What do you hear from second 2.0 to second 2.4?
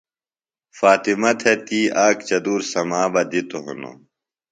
آک